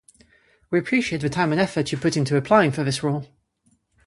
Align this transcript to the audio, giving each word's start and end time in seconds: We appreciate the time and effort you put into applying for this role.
We 0.71 0.79
appreciate 0.79 1.21
the 1.21 1.29
time 1.29 1.51
and 1.51 1.61
effort 1.61 1.91
you 1.91 1.97
put 1.99 2.17
into 2.17 2.35
applying 2.35 2.71
for 2.71 2.83
this 2.83 3.03
role. 3.03 3.27